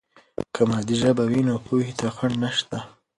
[0.53, 2.77] که مادي ژبه وي، نو پوهې ته خنډ نشته.